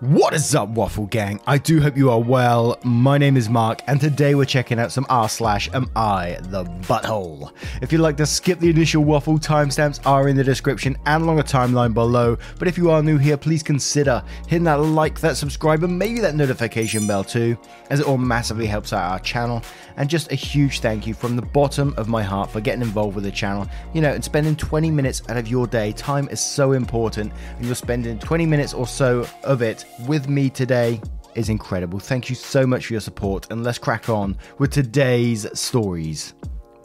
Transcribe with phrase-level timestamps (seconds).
[0.00, 1.40] What is up, Waffle Gang?
[1.44, 2.78] I do hope you are well.
[2.84, 6.62] My name is Mark, and today we're checking out some r slash am I the
[6.62, 7.50] butthole.
[7.82, 11.40] If you'd like to skip the initial waffle, timestamps are in the description and along
[11.40, 12.38] a timeline below.
[12.60, 16.20] But if you are new here, please consider hitting that like, that subscribe, and maybe
[16.20, 17.58] that notification bell too,
[17.90, 19.64] as it all massively helps out our channel.
[19.96, 23.16] And just a huge thank you from the bottom of my heart for getting involved
[23.16, 23.66] with the channel.
[23.94, 25.90] You know, and spending 20 minutes out of your day.
[25.90, 30.50] Time is so important, and you're spending 20 minutes or so of it with me
[30.50, 31.00] today
[31.34, 31.98] is incredible.
[31.98, 36.34] Thank you so much for your support, and let's crack on with today's stories.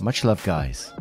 [0.01, 0.93] Much love, guys.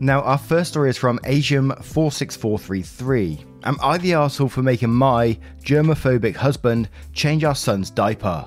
[0.00, 3.46] Now, our first story is from Asium46433.
[3.64, 8.46] Am I the arsehole for making my germophobic husband change our son's diaper?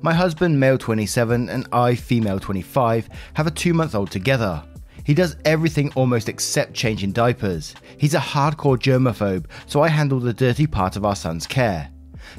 [0.00, 4.62] My husband, male 27, and I, female 25, have a two month old together.
[5.08, 7.74] He does everything almost except changing diapers.
[7.96, 11.88] He's a hardcore germaphobe, so I handle the dirty part of our son's care.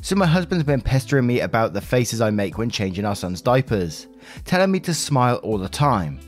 [0.03, 3.41] So my husband's been pestering me about the faces I make when changing our son's
[3.41, 4.05] diapers,
[4.45, 6.19] telling me to smile all the time.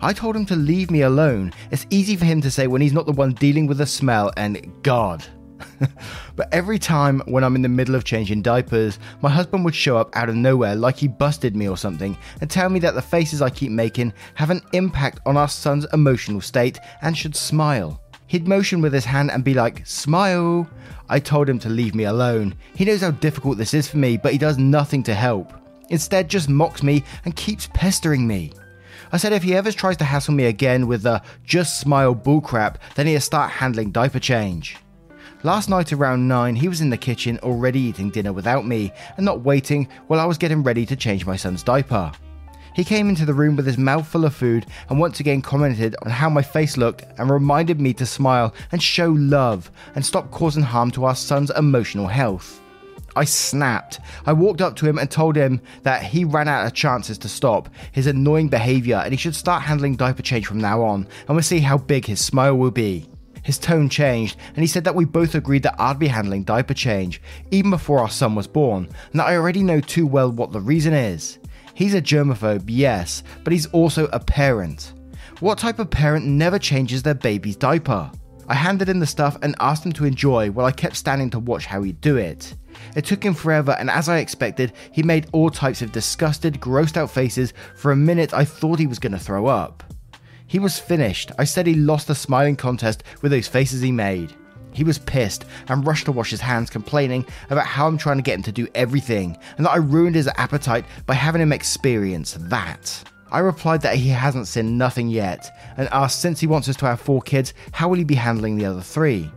[0.00, 1.52] I told him to leave me alone.
[1.70, 4.32] It's easy for him to say when he's not the one dealing with the smell
[4.38, 5.22] and God.
[6.36, 9.96] but every time when I'm in the middle of changing diapers, my husband would show
[9.96, 13.02] up out of nowhere like he busted me or something and tell me that the
[13.02, 18.00] faces I keep making have an impact on our son's emotional state and should smile.
[18.26, 20.66] He'd motion with his hand and be like, Smile!
[21.08, 22.54] I told him to leave me alone.
[22.74, 25.52] He knows how difficult this is for me, but he does nothing to help.
[25.90, 28.52] Instead, just mocks me and keeps pestering me.
[29.12, 32.76] I said if he ever tries to hassle me again with the just smile bullcrap,
[32.94, 34.78] then he'll start handling diaper change.
[35.44, 39.26] Last night around 9, he was in the kitchen already eating dinner without me and
[39.26, 42.12] not waiting while I was getting ready to change my son's diaper.
[42.76, 45.96] He came into the room with his mouth full of food and once again commented
[46.04, 50.30] on how my face looked and reminded me to smile and show love and stop
[50.30, 52.60] causing harm to our son's emotional health.
[53.16, 53.98] I snapped.
[54.24, 57.28] I walked up to him and told him that he ran out of chances to
[57.28, 61.36] stop his annoying behaviour and he should start handling diaper change from now on and
[61.36, 63.08] we'll see how big his smile will be.
[63.42, 66.74] His tone changed, and he said that we both agreed that I'd be handling diaper
[66.74, 67.20] change,
[67.50, 70.60] even before our son was born, and that I already know too well what the
[70.60, 71.38] reason is.
[71.74, 74.92] He's a germaphobe, yes, but he's also a parent.
[75.40, 78.10] What type of parent never changes their baby's diaper?
[78.48, 81.38] I handed him the stuff and asked him to enjoy while I kept standing to
[81.38, 82.54] watch how he'd do it.
[82.94, 86.96] It took him forever, and as I expected, he made all types of disgusted, grossed
[86.96, 87.54] out faces.
[87.76, 89.82] For a minute, I thought he was going to throw up.
[90.52, 91.32] He was finished.
[91.38, 94.34] I said he lost the smiling contest with those faces he made.
[94.74, 98.22] He was pissed and rushed to wash his hands, complaining about how I'm trying to
[98.22, 102.36] get him to do everything and that I ruined his appetite by having him experience
[102.38, 103.02] that.
[103.30, 106.86] I replied that he hasn't seen nothing yet and asked since he wants us to
[106.86, 109.30] have four kids, how will he be handling the other three?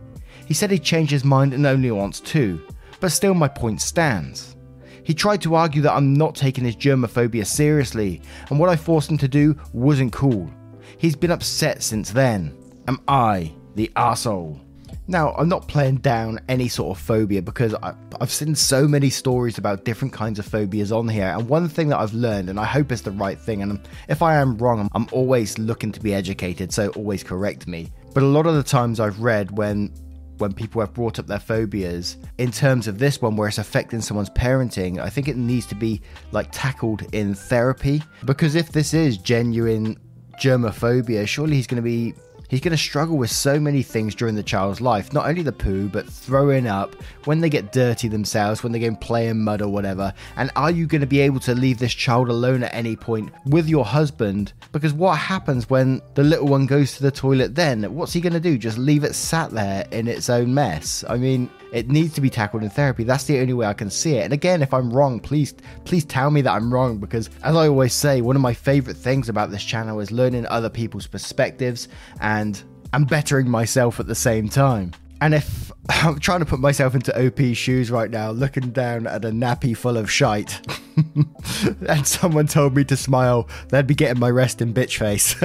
[0.44, 2.60] He said he'd changed his mind and only wants two,
[3.00, 4.54] but still my point stands.
[5.02, 9.10] He tried to argue that I'm not taking his germophobia seriously, and what I forced
[9.10, 10.50] him to do wasn't cool.
[10.98, 12.56] He's been upset since then.
[12.88, 14.60] Am I the asshole?
[15.08, 19.08] Now, I'm not playing down any sort of phobia because I, have seen so many
[19.08, 21.26] stories about different kinds of phobias on here.
[21.26, 24.20] And one thing that I've learned, and I hope it's the right thing, and if
[24.20, 27.92] I am wrong, I'm always looking to be educated, so always correct me.
[28.14, 29.92] But a lot of the times I've read when
[30.38, 34.02] when people have brought up their phobias in terms of this one where it's affecting
[34.02, 35.98] someone's parenting i think it needs to be
[36.30, 39.96] like tackled in therapy because if this is genuine
[40.38, 42.14] germophobia, surely he's going to be
[42.48, 45.52] He's going to struggle with so many things during the child's life, not only the
[45.52, 46.94] poo, but throwing up,
[47.24, 50.12] when they get dirty themselves, when they go and play in mud or whatever.
[50.36, 53.32] And are you going to be able to leave this child alone at any point
[53.46, 54.52] with your husband?
[54.72, 57.82] Because what happens when the little one goes to the toilet then?
[57.94, 58.58] What's he going to do?
[58.58, 61.04] Just leave it sat there in its own mess?
[61.08, 63.04] I mean, it needs to be tackled in therapy.
[63.04, 64.24] That's the only way I can see it.
[64.24, 65.54] And again, if I'm wrong, please
[65.84, 68.96] please tell me that I'm wrong because as I always say, one of my favorite
[68.96, 71.88] things about this channel is learning other people's perspectives
[72.20, 72.62] and and
[72.92, 74.92] I'm bettering myself at the same time.
[75.20, 79.24] And if I'm trying to put myself into OP's shoes right now, looking down at
[79.24, 80.60] a nappy full of shite,
[81.88, 85.36] and someone told me to smile, they'd be getting my resting bitch face.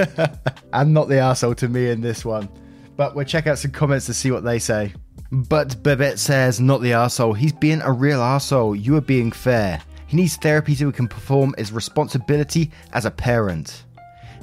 [0.72, 2.48] I'm not the asshole to me in this one.
[2.96, 4.92] But we'll check out some comments to see what they say.
[5.30, 7.32] But Babette says, not the asshole.
[7.32, 8.76] He's being a real asshole.
[8.76, 9.80] You are being fair.
[10.06, 13.84] He needs therapy so he can perform his responsibility as a parent.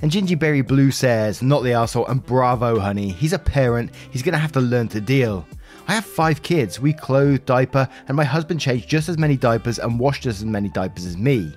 [0.01, 3.09] And Gingerberry Blue says, not the arsehole, and bravo, honey.
[3.09, 3.91] He's a parent.
[4.11, 5.45] He's to have to learn to deal.
[5.89, 6.79] I have five kids.
[6.79, 10.45] We clothe, diaper, and my husband changed just as many diapers and washed just as
[10.45, 11.53] many diapers as me.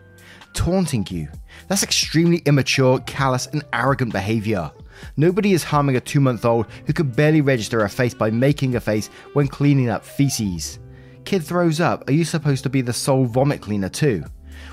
[0.55, 1.29] Taunting you.
[1.69, 4.73] That's extremely immature, callous, and arrogant behavior.
[5.17, 8.75] Nobody is harming a two month old who can barely register a face by making
[8.75, 10.79] a face when cleaning up feces.
[11.25, 14.25] Kid throws up, are you supposed to be the sole vomit cleaner too?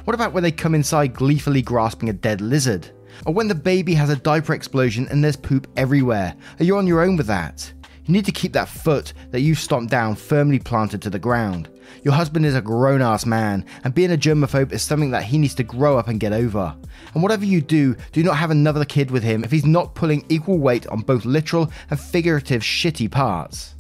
[0.06, 2.92] What about when they come inside gleefully grasping a dead lizard?
[3.26, 6.36] Or when the baby has a diaper explosion and there's poop everywhere?
[6.60, 7.72] Are you on your own with that?
[8.06, 11.70] You need to keep that foot that you've stomped down firmly planted to the ground.
[12.04, 15.38] Your husband is a grown ass man, and being a germaphobe is something that he
[15.38, 16.76] needs to grow up and get over.
[17.14, 20.26] And whatever you do, do not have another kid with him if he's not pulling
[20.30, 23.76] equal weight on both literal and figurative shitty parts.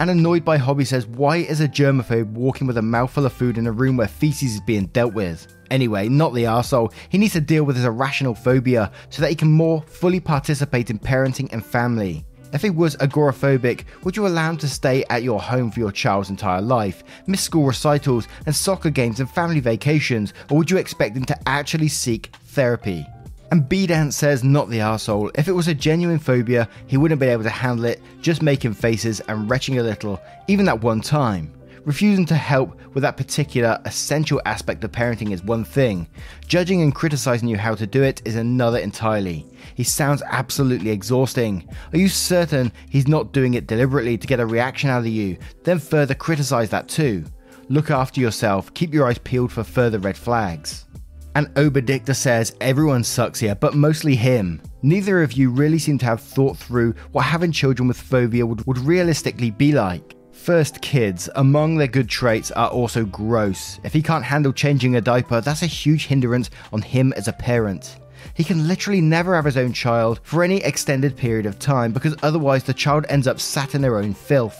[0.00, 3.58] And annoyed by Hobby says, Why is a germaphobe walking with a mouthful of food
[3.58, 5.46] in a room where feces is being dealt with?
[5.72, 6.92] Anyway, not the arsehole.
[7.08, 10.90] He needs to deal with his irrational phobia so that he can more fully participate
[10.90, 12.26] in parenting and family.
[12.52, 15.90] If he was agoraphobic, would you allow him to stay at your home for your
[15.90, 20.76] child's entire life, miss school recitals and soccer games and family vacations, or would you
[20.76, 23.06] expect him to actually seek therapy?
[23.50, 25.30] And B Dance says, not the asshole.
[25.36, 28.74] If it was a genuine phobia, he wouldn't be able to handle it, just making
[28.74, 31.50] faces and retching a little, even that one time.
[31.84, 36.06] Refusing to help with that particular essential aspect of parenting is one thing.
[36.46, 39.44] Judging and criticizing you how to do it is another entirely.
[39.74, 41.68] He sounds absolutely exhausting.
[41.92, 45.36] Are you certain he's not doing it deliberately to get a reaction out of you?
[45.64, 47.24] Then further criticize that too.
[47.68, 50.86] Look after yourself, keep your eyes peeled for further red flags.
[51.34, 54.62] And Oberdictor says everyone sucks here, but mostly him.
[54.82, 58.64] Neither of you really seem to have thought through what having children with phobia would,
[58.66, 60.14] would realistically be like.
[60.42, 63.78] First, kids, among their good traits, are also gross.
[63.84, 67.32] If he can't handle changing a diaper, that's a huge hindrance on him as a
[67.32, 67.98] parent.
[68.34, 72.16] He can literally never have his own child for any extended period of time because
[72.24, 74.58] otherwise the child ends up sat in their own filth.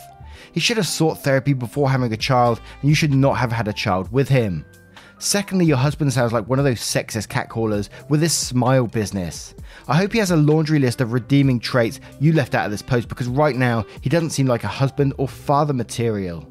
[0.52, 3.66] He should have sought therapy before having a child, and you should not have had
[3.66, 4.64] a child with him.
[5.22, 9.54] Secondly, your husband sounds like one of those sexist catcallers with this smile business.
[9.86, 12.82] I hope he has a laundry list of redeeming traits you left out of this
[12.82, 16.44] post because right now he doesn't seem like a husband or father material.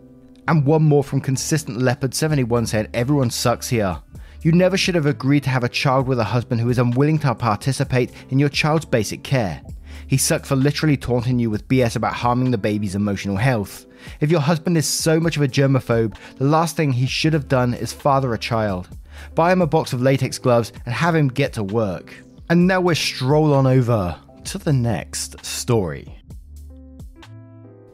[0.47, 4.01] And one more from Consistent Leopard 71 said, Everyone sucks here.
[4.41, 7.19] You never should have agreed to have a child with a husband who is unwilling
[7.19, 9.61] to participate in your child's basic care.
[10.07, 13.85] He sucked for literally taunting you with BS about harming the baby's emotional health.
[14.19, 17.47] If your husband is so much of a germaphobe, the last thing he should have
[17.47, 18.89] done is father a child.
[19.35, 22.13] Buy him a box of latex gloves and have him get to work.
[22.49, 26.17] And now we're stroll on over to the next story.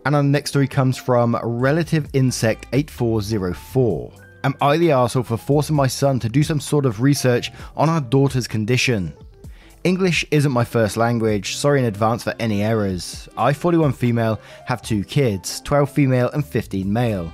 [0.06, 4.14] And our next story comes from Relative Insect 8404.
[4.44, 7.90] Am I the asshole for forcing my son to do some sort of research on
[7.90, 9.14] our daughter's condition?
[9.84, 13.30] English isn't my first language, sorry in advance for any errors.
[13.38, 17.32] I, 41 female, have two kids 12 female and 15 male.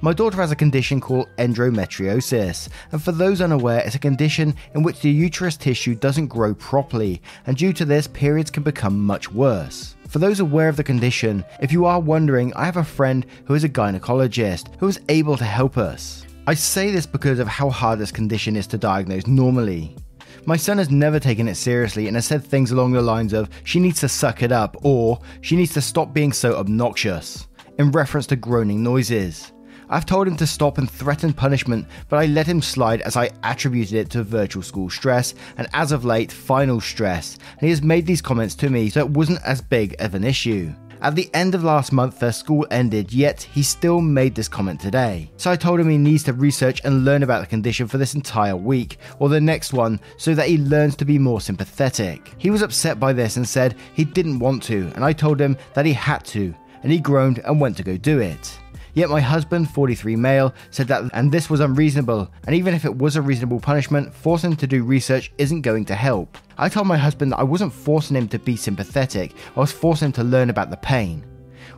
[0.00, 4.82] My daughter has a condition called endometriosis, and for those unaware, it's a condition in
[4.82, 9.30] which the uterus tissue doesn't grow properly, and due to this, periods can become much
[9.30, 9.94] worse.
[10.08, 13.54] For those aware of the condition, if you are wondering, I have a friend who
[13.54, 16.26] is a gynecologist who is able to help us.
[16.48, 19.94] I say this because of how hard this condition is to diagnose normally.
[20.44, 23.48] My son has never taken it seriously and has said things along the lines of,
[23.62, 27.46] she needs to suck it up, or she needs to stop being so obnoxious,
[27.78, 29.52] in reference to groaning noises.
[29.88, 33.30] I've told him to stop and threaten punishment, but I let him slide as I
[33.44, 37.82] attributed it to virtual school stress and as of late, final stress, and he has
[37.82, 40.74] made these comments to me so it wasn't as big of an issue.
[41.02, 44.80] At the end of last month, their school ended, yet he still made this comment
[44.80, 45.32] today.
[45.36, 48.14] So I told him he needs to research and learn about the condition for this
[48.14, 52.32] entire week, or the next one, so that he learns to be more sympathetic.
[52.38, 55.56] He was upset by this and said he didn't want to, and I told him
[55.74, 56.54] that he had to,
[56.84, 58.56] and he groaned and went to go do it.
[58.94, 62.94] Yet my husband, 43 male, said that and this was unreasonable, and even if it
[62.94, 66.36] was a reasonable punishment, forcing him to do research isn't going to help.
[66.58, 70.06] I told my husband that I wasn't forcing him to be sympathetic, I was forcing
[70.06, 71.24] him to learn about the pain.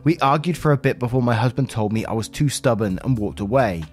[0.03, 3.17] We argued for a bit before my husband told me I was too stubborn and
[3.17, 3.83] walked away.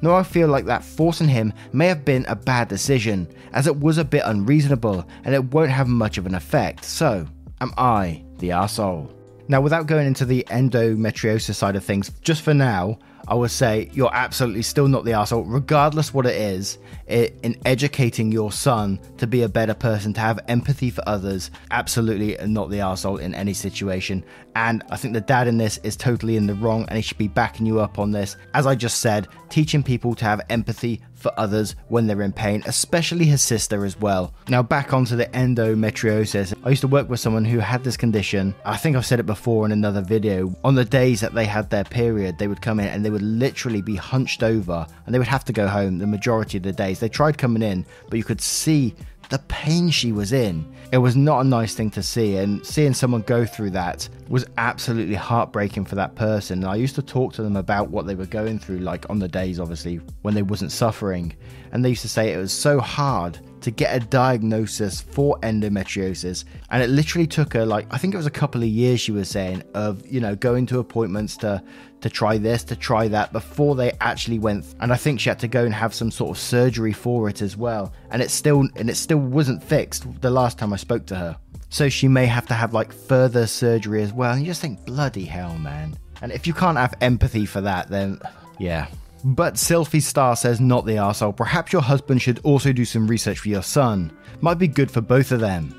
[0.00, 3.76] Now I feel like that forcing him may have been a bad decision, as it
[3.76, 7.26] was a bit unreasonable and it won't have much of an effect, so
[7.60, 9.21] am I the asshole?
[9.48, 13.88] Now, without going into the endometriosis side of things, just for now, I would say
[13.92, 16.78] you're absolutely still not the asshole, regardless what it is.
[17.06, 21.50] It, in educating your son to be a better person, to have empathy for others,
[21.70, 24.24] absolutely not the asshole in any situation.
[24.56, 27.18] And I think the dad in this is totally in the wrong, and he should
[27.18, 28.36] be backing you up on this.
[28.54, 32.62] As I just said, teaching people to have empathy for others when they're in pain,
[32.66, 34.34] especially his sister as well.
[34.48, 36.54] Now, back onto the endometriosis.
[36.64, 38.54] I used to work with someone who had this condition.
[38.64, 40.54] I think I've said it before in another video.
[40.64, 43.22] On the days that they had their period, they would come in and they would
[43.22, 46.72] literally be hunched over and they would have to go home the majority of the
[46.72, 47.00] days.
[47.00, 48.94] They tried coming in, but you could see
[49.32, 50.62] the pain she was in.
[50.92, 54.44] It was not a nice thing to see, and seeing someone go through that was
[54.58, 56.58] absolutely heartbreaking for that person.
[56.58, 59.18] And I used to talk to them about what they were going through, like on
[59.18, 61.34] the days, obviously, when they wasn't suffering.
[61.72, 66.44] And they used to say it was so hard to get a diagnosis for endometriosis.
[66.70, 69.12] And it literally took her, like, I think it was a couple of years, she
[69.12, 71.62] was saying, of, you know, going to appointments to
[72.02, 74.66] to try this, to try that before they actually went.
[74.80, 77.40] And I think she had to go and have some sort of surgery for it
[77.40, 77.92] as well.
[78.10, 81.38] And it still and it still wasn't fixed the last time I spoke to her.
[81.68, 84.32] So she may have to have like further surgery as well.
[84.32, 85.96] And you just think, bloody hell, man.
[86.20, 88.20] And if you can't have empathy for that, then
[88.58, 88.88] yeah.
[89.24, 91.36] But Sylphie Star says not the arsehole.
[91.36, 94.10] Perhaps your husband should also do some research for your son.
[94.40, 95.78] Might be good for both of them.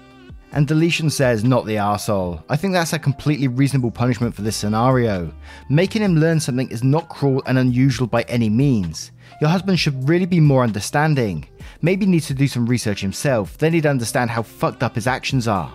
[0.53, 2.43] And Deletion says, not the arsehole.
[2.47, 5.33] I think that's a completely reasonable punishment for this scenario.
[5.67, 9.12] Making him learn something is not cruel and unusual by any means.
[9.41, 11.47] Your husband should really be more understanding.
[11.81, 15.47] Maybe needs to do some research himself, then he'd understand how fucked up his actions
[15.47, 15.73] are.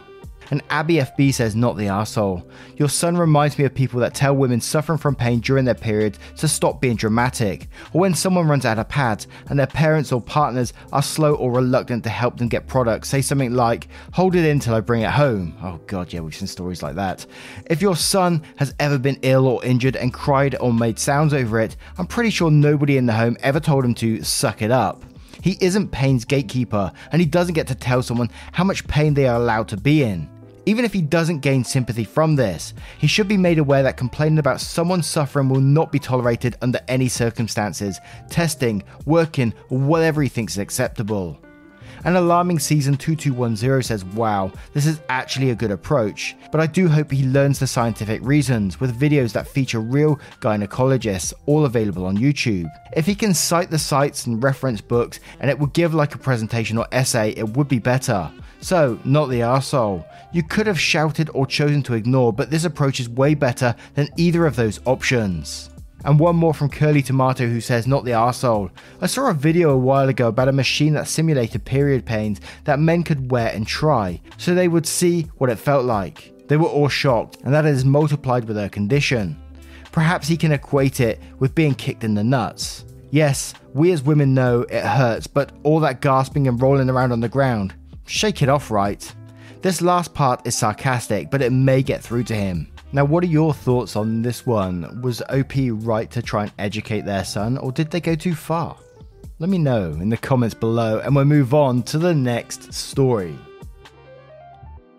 [0.51, 2.49] And Abby FB says, not the asshole.
[2.77, 6.19] Your son reminds me of people that tell women suffering from pain during their period
[6.37, 10.21] to stop being dramatic, or when someone runs out of pads and their parents or
[10.21, 14.45] partners are slow or reluctant to help them get products, say something like, hold it
[14.45, 15.57] in till I bring it home.
[15.63, 17.27] Oh god, yeah, we've seen stories like that.
[17.67, 21.61] If your son has ever been ill or injured and cried or made sounds over
[21.61, 25.05] it, I'm pretty sure nobody in the home ever told him to suck it up.
[25.43, 29.27] He isn't pain's gatekeeper, and he doesn't get to tell someone how much pain they
[29.27, 30.29] are allowed to be in.
[30.69, 34.39] Even if he doesn't gain sympathy from this, he should be made aware that complaining
[34.39, 37.99] about someone's suffering will not be tolerated under any circumstances,
[38.29, 41.41] testing, working, whatever he thinks is acceptable.
[42.05, 46.87] An alarming season 2210 says, Wow, this is actually a good approach, but I do
[46.87, 52.19] hope he learns the scientific reasons with videos that feature real gynecologists, all available on
[52.19, 52.71] YouTube.
[52.95, 56.19] If he can cite the sites and reference books and it would give like a
[56.19, 58.31] presentation or essay, it would be better.
[58.61, 60.05] So, not the arsehole.
[60.33, 64.09] You could have shouted or chosen to ignore, but this approach is way better than
[64.17, 65.71] either of those options.
[66.05, 68.71] And one more from Curly Tomato who says, Not the arsehole.
[69.01, 72.79] I saw a video a while ago about a machine that simulated period pains that
[72.79, 76.33] men could wear and try, so they would see what it felt like.
[76.49, 79.41] They were all shocked, and that is multiplied with their condition.
[79.91, 82.85] Perhaps he can equate it with being kicked in the nuts.
[83.11, 87.21] Yes, we as women know it hurts, but all that gasping and rolling around on
[87.21, 87.75] the ground,
[88.09, 89.15] shake it off right.
[89.63, 92.73] This last part is sarcastic, but it may get through to him.
[92.93, 95.03] Now, what are your thoughts on this one?
[95.03, 98.77] Was OP right to try and educate their son, or did they go too far?
[99.39, 103.37] Let me know in the comments below, and we'll move on to the next story.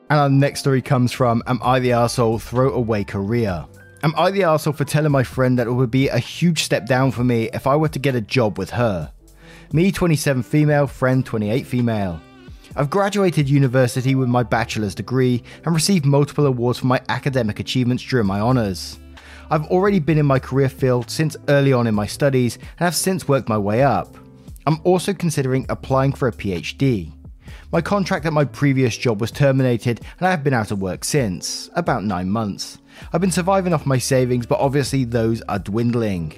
[0.10, 3.66] And our next story comes from Am I the Arsehole Throw Away Career?
[4.02, 6.86] Am I the arsehole for telling my friend that it would be a huge step
[6.86, 9.12] down for me if I were to get a job with her?
[9.74, 12.22] Me, 27 female, friend, 28 female.
[12.76, 18.04] I've graduated university with my bachelor's degree and received multiple awards for my academic achievements
[18.04, 19.00] during my honours.
[19.50, 22.96] I've already been in my career field since early on in my studies and have
[22.96, 24.16] since worked my way up.
[24.68, 27.12] I'm also considering applying for a PhD.
[27.72, 31.04] My contract at my previous job was terminated and I have been out of work
[31.04, 32.78] since, about 9 months.
[33.12, 36.34] I've been surviving off my savings, but obviously those are dwindling.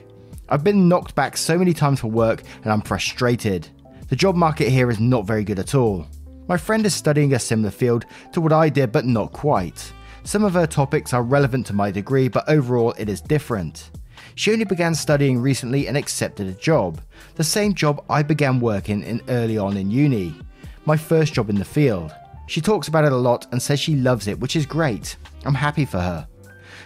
[0.48, 3.68] I've been knocked back so many times for work and I'm frustrated.
[4.08, 6.08] The job market here is not very good at all.
[6.52, 9.94] My friend is studying a similar field to what I did, but not quite.
[10.26, 13.90] Some of her topics are relevant to my degree, but overall it is different.
[14.36, 17.00] She only began studying recently and accepted a job,
[17.36, 20.36] the same job I began working in early on in uni,
[20.84, 22.14] my first job in the field.
[22.48, 25.16] She talks about it a lot and says she loves it, which is great.
[25.46, 26.28] I'm happy for her.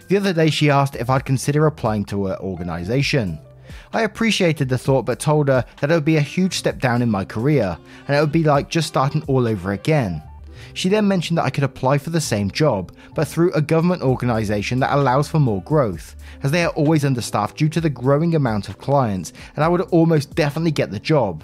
[0.09, 3.39] The other day she asked if I'd consider applying to her organisation.
[3.93, 7.01] I appreciated the thought but told her that it would be a huge step down
[7.01, 7.77] in my career,
[8.07, 10.21] and it would be like just starting all over again.
[10.73, 14.01] She then mentioned that I could apply for the same job, but through a government
[14.01, 18.35] organisation that allows for more growth, as they are always understaffed due to the growing
[18.35, 21.43] amount of clients, and I would almost definitely get the job.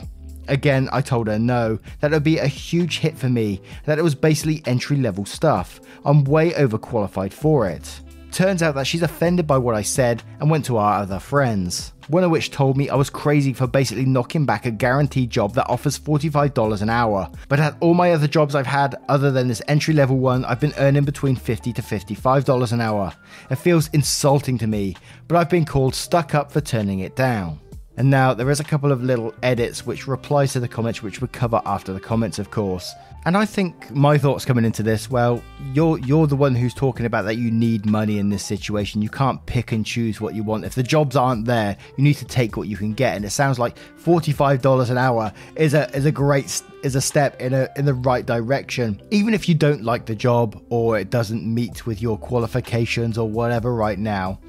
[0.50, 3.98] Again, I told her no, that it would be a huge hit for me, that
[3.98, 5.80] it was basically entry level stuff.
[6.04, 8.02] I'm way overqualified for it.
[8.32, 11.92] Turns out that she's offended by what I said and went to our other friends.
[12.08, 15.54] One of which told me I was crazy for basically knocking back a guaranteed job
[15.56, 17.30] that offers $45 an hour.
[17.50, 20.62] But at all my other jobs I've had, other than this entry level one, I've
[20.62, 23.14] been earning between 50 to $55 an hour.
[23.50, 24.96] It feels insulting to me,
[25.28, 27.60] but I've been called stuck up for turning it down.
[27.98, 31.22] And now there is a couple of little edits which replies to the comments, which
[31.22, 32.94] we cover after the comments, of course.
[33.26, 35.44] And I think my thoughts coming into this, well,
[35.74, 39.04] you're you're the one who's talking about that you need money in this situation.
[39.04, 40.66] You can't pick and choose what you want.
[40.66, 43.16] If the jobs aren't there, you need to take what you can get.
[43.16, 47.02] And it sounds like forty-five dollars an hour is a is a great is a
[47.02, 49.00] step in a in the right direction.
[49.12, 53.30] Even if you don't like the job or it doesn't meet with your qualifications or
[53.30, 54.40] whatever right now.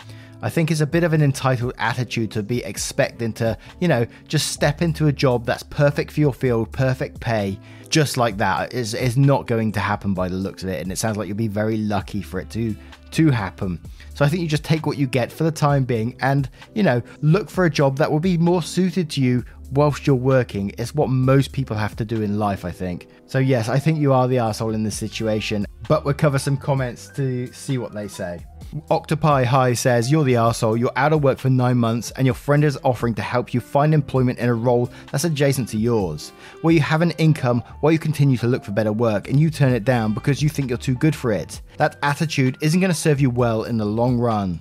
[0.43, 4.07] I think it's a bit of an entitled attitude to be expecting to, you know,
[4.27, 7.59] just step into a job that's perfect for your field, perfect pay,
[7.89, 8.75] just like that.
[8.75, 11.29] Is is not going to happen by the looks of it, and it sounds like
[11.29, 12.75] you'll be very lucky for it to
[13.13, 13.81] to happen.
[14.15, 16.83] So I think you just take what you get for the time being, and you
[16.83, 20.73] know, look for a job that will be more suited to you whilst you're working.
[20.77, 23.07] It's what most people have to do in life, I think.
[23.27, 26.57] So yes, I think you are the asshole in this situation, but we'll cover some
[26.57, 28.45] comments to see what they say.
[28.91, 32.35] Octopi High says, You're the asshole, you're out of work for nine months, and your
[32.35, 36.31] friend is offering to help you find employment in a role that's adjacent to yours,
[36.63, 39.51] where you have an income while you continue to look for better work, and you
[39.51, 41.61] turn it down because you think you're too good for it.
[41.77, 44.61] That attitude isn't going to serve you well in the long run.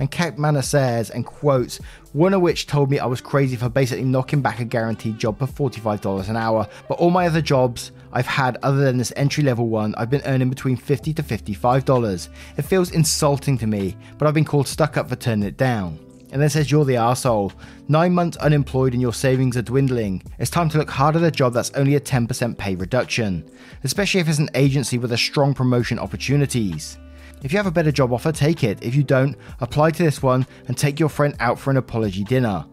[0.00, 1.78] And Cat Manor says, and quotes,
[2.12, 5.38] one of which told me I was crazy for basically knocking back a guaranteed job
[5.38, 9.42] for $45 an hour, but all my other jobs I've had other than this entry
[9.42, 12.28] level one, I've been earning between 50 to $55.
[12.56, 15.98] It feels insulting to me, but I've been called stuck up for turning it down.
[16.30, 17.52] And then says you're the asshole.
[17.88, 20.22] Nine months unemployed and your savings are dwindling.
[20.38, 23.48] It's time to look hard at a job that's only a 10% pay reduction,
[23.82, 26.98] especially if it's an agency with a strong promotion opportunities.
[27.42, 28.82] If you have a better job offer, take it.
[28.82, 32.24] If you don't, apply to this one and take your friend out for an apology
[32.24, 32.64] dinner.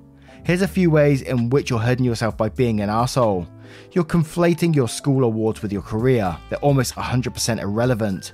[0.44, 3.48] Here's a few ways in which you're hurting yourself by being an asshole.
[3.92, 8.34] You're conflating your school awards with your career, they're almost 100% irrelevant.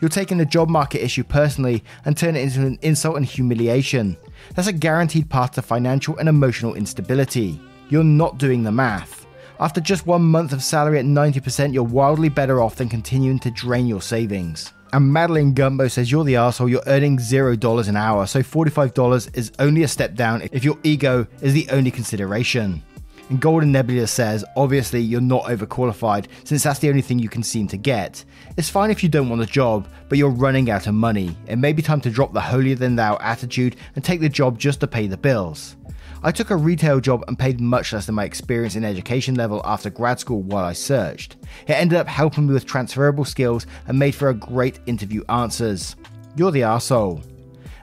[0.00, 4.16] You're taking the job market issue personally and turn it into an insult and humiliation.
[4.54, 7.60] That's a guaranteed path to financial and emotional instability.
[7.88, 9.26] You're not doing the math.
[9.60, 13.50] After just one month of salary at 90%, you're wildly better off than continuing to
[13.50, 14.72] drain your savings.
[14.92, 19.52] And Madeline Gumbo says, You're the asshole, you're earning $0 an hour, so $45 is
[19.58, 22.82] only a step down if your ego is the only consideration.
[23.30, 27.42] And Golden Nebula says, obviously, you're not overqualified since that's the only thing you can
[27.42, 28.24] seem to get.
[28.56, 31.36] It's fine if you don't want the job, but you're running out of money.
[31.46, 34.58] It may be time to drop the holier than thou attitude and take the job
[34.58, 35.76] just to pay the bills.
[36.22, 39.60] I took a retail job and paid much less than my experience in education level
[39.64, 41.36] after grad school while I searched.
[41.66, 45.96] It ended up helping me with transferable skills and made for a great interview answers.
[46.36, 47.22] You're the arsehole.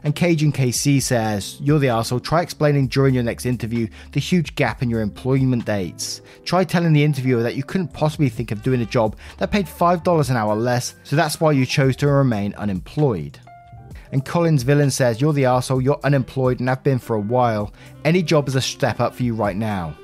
[0.04, 2.24] And Cajun KC says, You're the arsehole.
[2.24, 6.22] Try explaining during your next interview the huge gap in your employment dates.
[6.44, 9.68] Try telling the interviewer that you couldn't possibly think of doing a job that paid
[9.68, 13.40] $5 an hour less, so that's why you chose to remain unemployed.
[14.12, 17.72] And Collins Villain says, You're the asshole, you're unemployed and have been for a while.
[18.04, 19.96] Any job is a step up for you right now.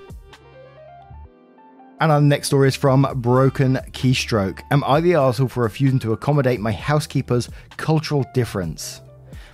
[1.99, 4.61] And our next story is from Broken Keystroke.
[4.69, 9.01] Am I the asshole for refusing to accommodate my housekeeper's cultural difference?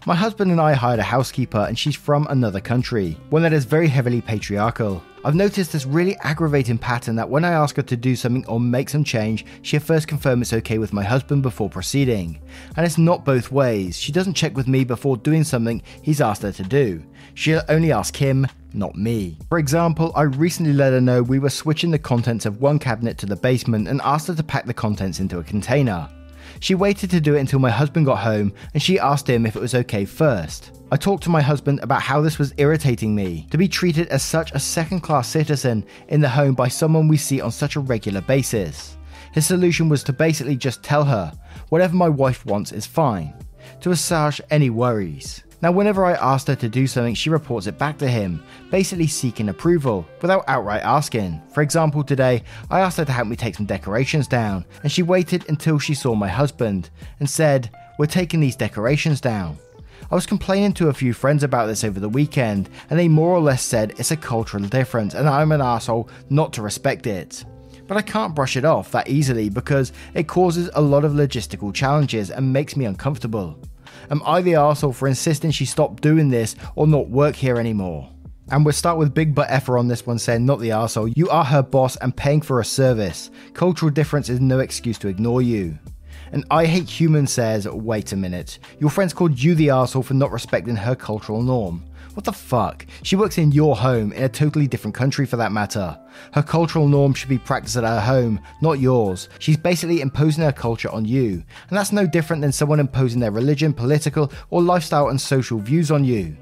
[0.06, 3.64] My husband and I hired a housekeeper, and she's from another country, one that is
[3.64, 5.02] very heavily patriarchal.
[5.24, 8.60] I've noticed this really aggravating pattern that when I ask her to do something or
[8.60, 12.42] make some change, she'll first confirm it's okay with my husband before proceeding.
[12.76, 13.98] And it's not both ways.
[13.98, 17.02] She doesn't check with me before doing something he's asked her to do.
[17.36, 19.38] She'll only ask him, not me.
[19.48, 23.18] For example, I recently let her know we were switching the contents of one cabinet
[23.20, 26.10] to the basement and asked her to pack the contents into a container.
[26.60, 29.56] She waited to do it until my husband got home and she asked him if
[29.56, 30.72] it was okay first.
[30.92, 34.24] I talked to my husband about how this was irritating me to be treated as
[34.24, 37.80] such a second class citizen in the home by someone we see on such a
[37.80, 38.98] regular basis.
[39.34, 41.34] His solution was to basically just tell her,
[41.70, 43.34] whatever my wife wants is fine,
[43.82, 45.44] to assuage any worries.
[45.64, 49.08] Now, whenever I asked her to do something, she reports it back to him, basically
[49.08, 51.42] seeking approval, without outright asking.
[51.54, 55.04] For example, today, I asked her to help me take some decorations down, and she
[55.04, 56.90] waited until she saw my husband
[57.22, 59.58] and said, We're taking these decorations down.
[60.12, 63.34] I was complaining to a few friends about this over the weekend, and they more
[63.34, 67.46] or less said it's a cultural difference and I'm an asshole not to respect it.
[67.88, 71.74] But I can't brush it off that easily because it causes a lot of logistical
[71.74, 73.58] challenges and makes me uncomfortable.
[74.10, 78.10] Am I the arsehole for insisting she stop doing this or not work here anymore?
[78.52, 81.14] And we'll start with Big Butt Effer on this one saying, not the arsehole.
[81.16, 83.32] You are her boss and paying for a service.
[83.54, 85.78] Cultural difference is no excuse to ignore you.
[86.34, 90.16] And I Hate Humans says, wait a minute, your friend's called you the arsehole for
[90.16, 91.84] not respecting her cultural norm.
[92.14, 92.86] What the fuck?
[93.02, 95.98] She works in your home, in a totally different country for that matter.
[96.32, 99.30] Her cultural norm should be practiced at her home, not yours.
[99.40, 103.32] She's basically imposing her culture on you, and that's no different than someone imposing their
[103.32, 106.38] religion, political, or lifestyle and social views on you.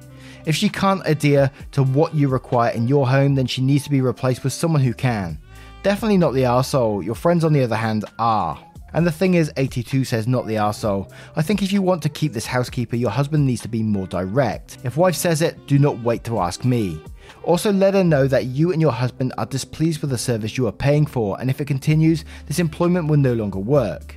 [0.46, 3.90] If she can't adhere to what you require in your home, then she needs to
[3.90, 5.40] be replaced with someone who can.
[5.84, 7.04] Definitely not the arsehole.
[7.04, 8.60] Your friends, on the other hand, are.
[8.94, 11.12] And the thing is, 82 says not the arsehole.
[11.36, 14.08] I think if you want to keep this housekeeper, your husband needs to be more
[14.08, 14.78] direct.
[14.84, 17.02] If wife says it, do not wait to ask me.
[17.44, 20.68] Also, let her know that you and your husband are displeased with the service you
[20.68, 24.16] are paying for, and if it continues, this employment will no longer work.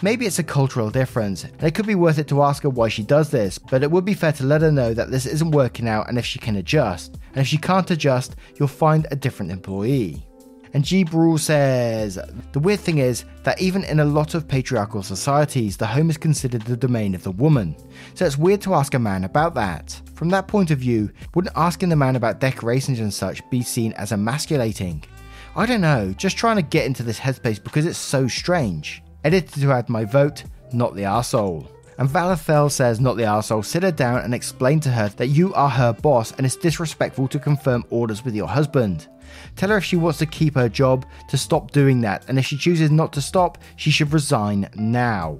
[0.00, 2.88] Maybe it's a cultural difference, and it could be worth it to ask her why
[2.88, 5.52] she does this, but it would be fair to let her know that this isn't
[5.52, 7.18] working out and if she can adjust.
[7.34, 10.26] And if she can't adjust, you'll find a different employee.
[10.74, 11.04] And G.
[11.04, 12.18] Brule says
[12.52, 16.16] the weird thing is that even in a lot of patriarchal societies, the home is
[16.16, 17.76] considered the domain of the woman.
[18.14, 20.00] So it's weird to ask a man about that.
[20.14, 23.92] From that point of view, wouldn't asking the man about decorations and such be seen
[23.94, 25.04] as emasculating?
[25.54, 29.02] I don't know, just trying to get into this headspace because it's so strange.
[29.24, 31.68] Edited to add my vote, not the arsehole.
[31.98, 35.52] And Valethel says, not the arsehole, sit her down and explain to her that you
[35.52, 39.08] are her boss and it's disrespectful to confirm orders with your husband.
[39.56, 42.46] Tell her if she wants to keep her job to stop doing that, and if
[42.46, 45.38] she chooses not to stop, she should resign now.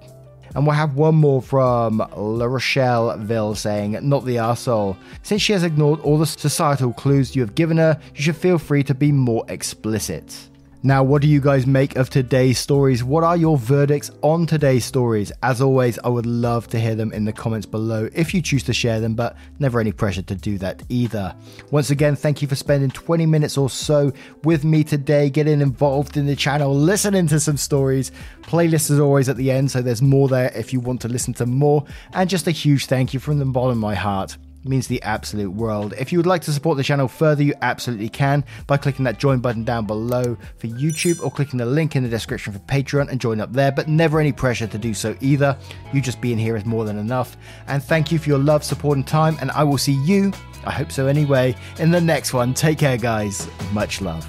[0.55, 4.97] And we'll have one more from La Rochelleville saying, Not the arsehole.
[5.23, 8.59] Since she has ignored all the societal clues you have given her, you should feel
[8.59, 10.51] free to be more explicit.
[10.85, 13.05] Now, what do you guys make of today's stories?
[13.05, 15.31] What are your verdicts on today's stories?
[15.41, 18.65] As always, I would love to hear them in the comments below if you choose
[18.65, 21.37] to share them, but never any pressure to do that either.
[21.71, 26.17] Once again, thank you for spending 20 minutes or so with me today, getting involved
[26.17, 28.11] in the channel, listening to some stories.
[28.43, 31.33] Playlist is always at the end, so there's more there if you want to listen
[31.35, 31.85] to more.
[32.13, 35.51] And just a huge thank you from the bottom of my heart means the absolute
[35.51, 35.95] world.
[35.99, 39.19] If you would like to support the channel further, you absolutely can by clicking that
[39.19, 43.11] join button down below for YouTube or clicking the link in the description for Patreon
[43.11, 45.57] and join up there, but never any pressure to do so either.
[45.93, 47.37] You just being here is more than enough.
[47.67, 50.33] And thank you for your love, support, and time, and I will see you,
[50.65, 52.55] I hope so anyway, in the next one.
[52.55, 53.49] Take care, guys.
[53.73, 54.29] Much love.